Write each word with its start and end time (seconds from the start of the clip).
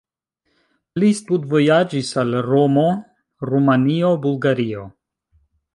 Li 1.03 1.09
studvojaĝis 1.19 2.09
al 2.23 2.33
Romo, 2.49 2.87
Rumanio, 3.53 4.13
Bulgario. 4.27 4.93